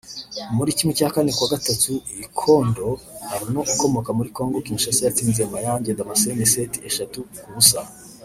muri 0.55 0.71
¼ 0.79 0.79
kuwa 1.31 1.51
Gatatu 1.53 1.91
Ikondo 2.23 2.87
Arnold 3.33 3.67
ukomoka 3.75 4.09
muri 4.17 4.29
Congo 4.37 4.57
Kinshasa 4.65 5.01
yatsinze 5.07 5.41
Mayange 5.53 5.97
Damascene 5.97 6.43
seti 6.53 6.77
eshatu 6.89 7.19
ku 7.41 7.49
busa( 7.55 7.79